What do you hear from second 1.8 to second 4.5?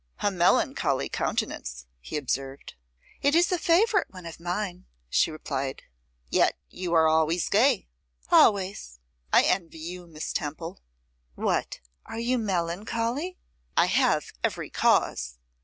he observed. 'It is a favourite one of